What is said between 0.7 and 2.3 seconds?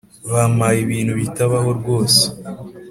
ibintu bitabaho rwose